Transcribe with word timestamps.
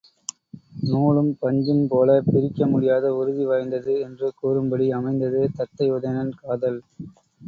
நூலும் 0.83 1.29
பஞ்சும் 1.41 1.83
போலப் 1.87 2.29
பிரிக்க 2.29 2.65
முடியாத 2.65 3.11
உறுதி 3.17 3.45
வாய்ந்தது 3.45 3.93
என்று 4.01 4.29
கூறும்படி 4.39 4.87
அமைந்தது 4.91 5.43
தத்தை 5.55 5.89
உதயணன் 5.91 6.33
காதல். 6.41 6.81